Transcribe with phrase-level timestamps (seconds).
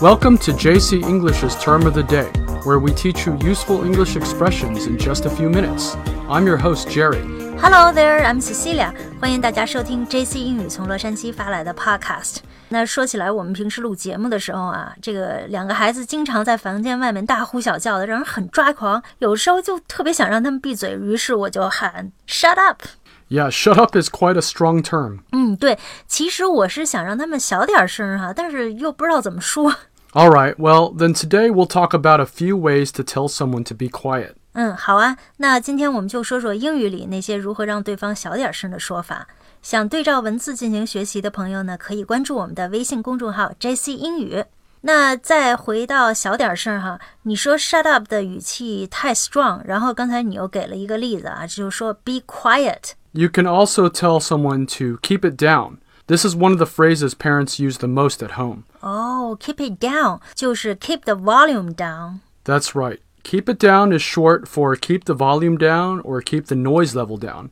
[0.00, 2.30] Welcome to JC English's Term of the Day,
[2.64, 5.96] where we teach you useful English expressions in just a few minutes.
[6.28, 7.22] I'm your host, Jerry.
[7.58, 8.94] Hello there, I'm Cecilia.
[9.20, 12.36] 欢迎大家收听 JC 英语从洛杉矶发来的 Podcast。
[12.70, 19.02] 那说起来，我们平时录节目的时候啊，这个两个孩子经常在房间外面大呼小叫的，让人很抓狂。
[19.18, 22.82] 有时候就特别想让他们闭嘴，于是我就喊 Shut up。
[23.28, 25.20] Yeah, shut up is quite a strong term.
[25.32, 25.78] 嗯，对，
[26.08, 29.74] 其实我是想让他们小点声哈，但是又不知道怎么说。
[30.14, 33.74] All right, well, then today we'll talk about a few ways to tell someone to
[33.74, 34.32] be quiet.
[34.54, 39.28] 嗯，好啊，那今天我们就说说英语里那些如何让对方小点声的说法。
[39.62, 44.44] 想对照文字进行学习的朋友呢，可以关注我们的微信公众号 JC 英语。
[44.80, 52.92] 那再回到小点声哈，你说 shut up 的语气太 strong，然后刚才你又给了一个例子啊，就是说 be quiet。
[53.12, 55.76] You can also tell someone to keep it down.
[56.07, 58.65] This is one of the phrases parents use the most at home.
[58.83, 62.19] Oh, keep it down 就是 keep the volume down.
[62.43, 66.54] That's right Keep it down is short for keep the volume down or keep the
[66.56, 67.50] noise level down.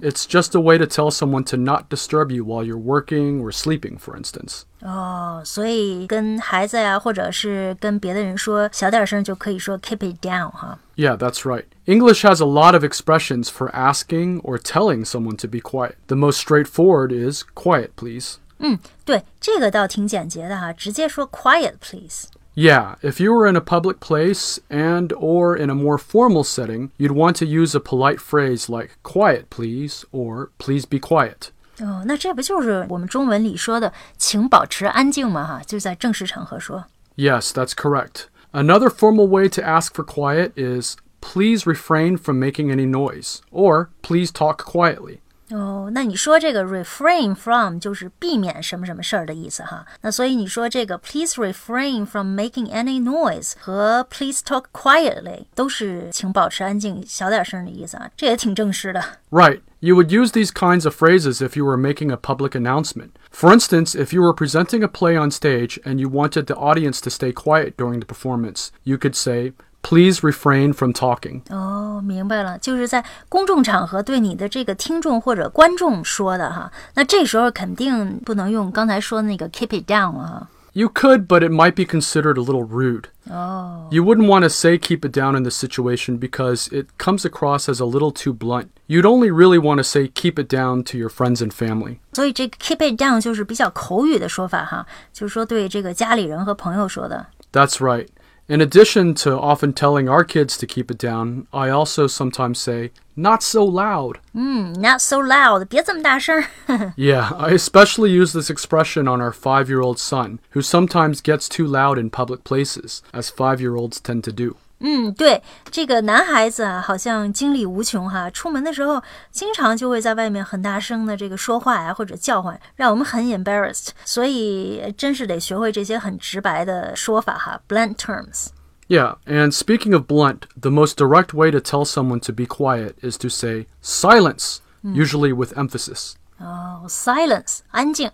[0.00, 3.52] It's just a way to tell someone to not disturb you while you're working or
[3.52, 4.62] sleeping, for instance.
[4.80, 10.78] 哦，所以跟孩子呀，或者是跟别的人说小点声，就可以说 keep it down 哈。
[10.96, 11.64] Yeah, that's right.
[11.84, 15.96] English has a lot of expressions for asking or telling someone to be quiet.
[16.06, 18.36] The most straightforward is quiet, please.
[18.58, 22.24] 嗯，对，这个倒挺简洁的哈，直接说 quiet please。
[22.54, 26.90] Yeah, if you were in a public place and or in a more formal setting,
[26.98, 31.52] you'd want to use a polite phrase like quiet, please or please be quiet.
[31.78, 35.46] 哦，那这不就是我们中文里说的“请保持安静”吗？
[35.46, 36.84] 哈，就在正式场合说。
[37.16, 38.24] Yes, that's correct.
[38.52, 43.88] Another formal way to ask for quiet is please refrain from making any noise or
[44.02, 45.20] please talk quietly.
[45.50, 49.84] 哦，那你说这个 refrain from 就是避免什么什么事儿的意思哈。
[50.00, 59.02] 那所以你说这个 please refrain from making any noise 和 please talk quietly 都是请保持安静、小点声的意思啊，这也挺正式的。
[59.30, 59.60] Right.
[59.80, 63.12] You would use these kinds of phrases if you were making a public announcement.
[63.32, 67.00] For instance, if you were presenting a play on stage and you wanted the audience
[67.00, 71.42] to stay quiet during the performance, you could say, Please refrain from talking.
[71.48, 76.70] 哦，明白了，就是在公众场合对你的这个听众或者观众说的哈。
[76.94, 80.48] 那这时候肯定不能用刚才说的那个 keep it down 了哈。
[80.72, 83.06] You could, but it might be considered a little rude.
[83.28, 87.24] 哦， You wouldn't want to say keep it down in this situation because it comes
[87.24, 88.68] across as a little too blunt.
[88.86, 91.98] You'd only really want to say keep it down to your friends and family.
[92.12, 97.26] 所以这个 keep it down 就是比较口语的说法哈，就是说对这个家里人和朋友说的。
[97.52, 98.06] That's right.
[98.48, 102.90] In addition to often telling our kids to keep it down, I also sometimes say,
[103.14, 104.18] not so loud.
[104.34, 106.42] 嗯，not so loud，别这么大声。
[106.96, 111.48] Yeah, I especially use this expression on our five year old son, who sometimes gets
[111.48, 114.56] too loud in public places, as five year olds tend to do.
[114.82, 123.88] 嗯，对，这个男孩子啊，好像精力无穷哈，出门的时候经常就会在外面很大声的这个说话呀，或者叫唤，让我们很 embarrassed。
[124.06, 128.46] 所以真是得学会这些很直白的说法哈，blunt terms。
[128.88, 132.94] Yeah, and speaking of blunt, the most direct way to tell someone to be quiet
[133.02, 136.14] is to say silence, usually with emphasis.
[136.38, 138.10] 哦，silence，安静。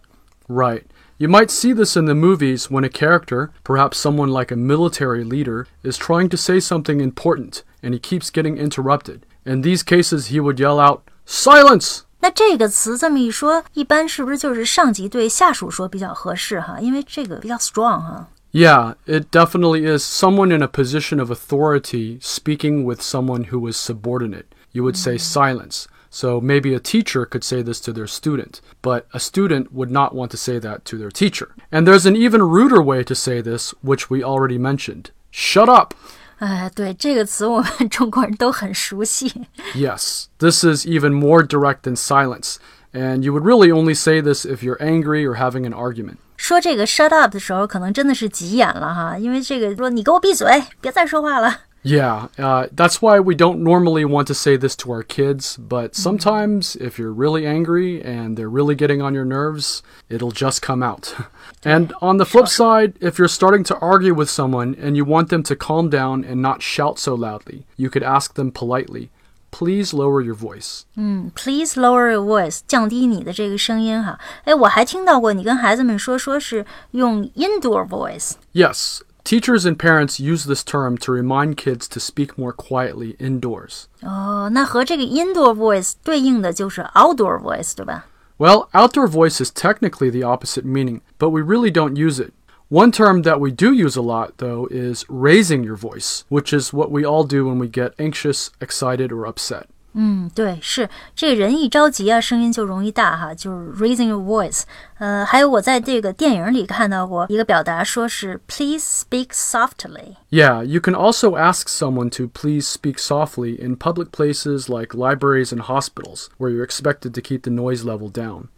[0.48, 0.82] Right.
[1.20, 5.24] You might see this in the movies when a character, perhaps someone like a military
[5.24, 9.20] leader, is trying to say something important and he keeps getting interrupted.
[9.44, 12.00] In these cases, he would yell out, Silence!
[12.20, 16.80] 那这个词这么一说，一般是不是就是上级对下属说比较合适哈？
[16.80, 18.28] 因为这个比较 strong 哈。
[18.52, 23.76] Yeah, it definitely is someone in a position of authority speaking with someone who is
[23.76, 24.46] subordinate.
[24.72, 25.84] You would say silence.
[26.10, 30.14] So maybe a teacher could say this to their student, but a student would not
[30.14, 31.48] want to say that to their teacher.
[31.70, 35.10] And there's an even ruder way to say this, which we already mentioned.
[35.30, 35.94] Shut up!
[36.38, 39.46] 哎，对这个词我们中国人都很熟悉。
[39.74, 42.56] Yes, this is even more direct than silence.
[42.92, 46.16] And you would really only say this if you're angry or having an argument.
[46.36, 51.60] 说这个 shut up 的时候，可能真的是急眼了哈，因为这个说你给我闭嘴，别再说话了。
[51.82, 55.94] Yeah, uh, that's why we don't normally want to say this to our kids, but
[55.94, 60.82] sometimes if you're really angry and they're really getting on your nerves, it'll just come
[60.82, 61.14] out.
[61.64, 65.28] and on the flip side, if you're starting to argue with someone and you want
[65.28, 69.10] them to calm down and not shout so loudly, you could ask them politely,
[69.52, 70.84] please lower your voice.
[70.96, 74.18] 嗯，Please lower your voice，降低你的这个声音哈。
[74.44, 78.32] 哎，我还听到过你跟孩子们说，说是用 indoor voice。
[78.52, 83.86] Yes, teachers and parents use this term to remind kids to speak more quietly indoors.
[84.02, 88.06] 哦，那和这个 indoor voice 对应的就是 outdoor voice，对吧？
[88.38, 92.32] Well, outdoor voice is technically the opposite meaning, but we really don't use it.
[92.68, 96.72] One term that we do use a lot, though, is raising your voice, which is
[96.72, 99.68] what we all do when we get anxious, excited, or upset.
[99.98, 104.64] 嗯，对，是这个人一着急啊，声音就容易大哈，就是 raising your voice。
[104.98, 110.16] 呃，还有我在这个电影里看到过一个表达，说是 please speak softly。
[110.28, 115.50] Yeah, you can also ask someone to please speak softly in public places like libraries
[115.50, 118.48] and hospitals, where you're expected to keep the noise level down.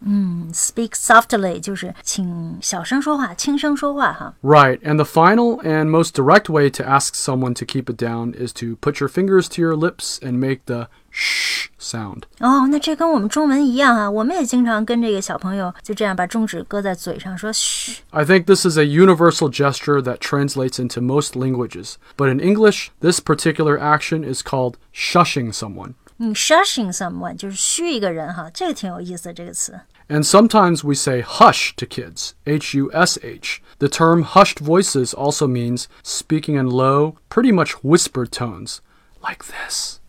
[0.53, 4.35] Speak softly 就是请小声说话，轻声说话哈。
[4.43, 8.35] Right, and the final and most direct way to ask someone to keep it down
[8.35, 12.23] is to put your fingers to your lips and make the shh sound.
[12.41, 18.03] 哦，那这跟我们中文一样啊，我们也经常跟这个小朋友就这样把中指搁在嘴上说嘘。
[18.11, 22.89] I think this is a universal gesture that translates into most languages, but in English,
[23.01, 25.95] this particular action is called shushing someone.
[26.19, 29.81] 嗯，shushing someone 就是嘘一个人哈，这个挺有意思这个词。
[30.09, 33.61] And sometimes we say hush to kids, H U S H.
[33.79, 38.79] The term hushed voices also means speaking in low, pretty much whispered tones,
[39.23, 40.01] like this.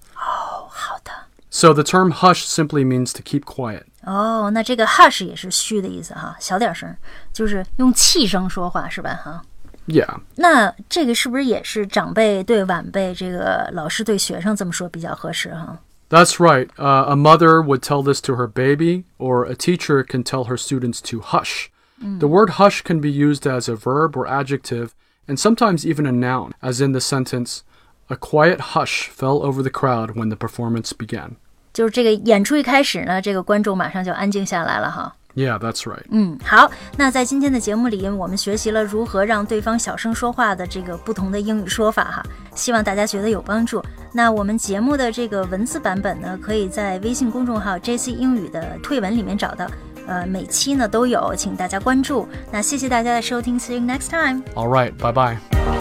[0.74, 1.12] 好的。
[1.50, 3.84] So the term hush simply means to keep quiet.
[4.04, 6.96] 哦，那这个 hush 也是嘘的意思哈，小点声，
[7.34, 9.42] 就是用气声说话是吧哈？
[9.88, 10.20] Yeah.
[10.36, 15.80] 那这个是不是也是长辈对晚辈，这个老师对学生这么说比较合适哈？
[16.10, 16.68] That's right.
[16.78, 20.58] Uh, a mother would tell this to her baby, or a teacher can tell her
[20.58, 21.70] students to hush.
[22.02, 24.92] The word hush can be used as a verb or adjective,
[25.28, 27.64] and sometimes even a noun, as in the sentence,
[28.08, 31.32] A quiet hush fell over the crowd when the performance began.
[31.72, 35.16] 就是这个演出一开始呢，这个观众马上就安静下来了哈。
[35.36, 36.04] Yeah, that's right.
[36.10, 42.24] 嗯，好，那在今天的节目里，我们学习了如何让对方小声说话的这个不同的英语说法哈，
[42.56, 43.82] 希望大家觉得有帮助。
[44.12, 49.68] 那我们节目的这个文字版本呢，可以在微信公众号 JC 英语的退文里面找到，
[50.08, 52.28] 呃，每期呢都有，请大家关注。
[52.52, 54.42] 那谢谢大家的收听，See you next time。
[54.56, 55.73] All right, bye bye.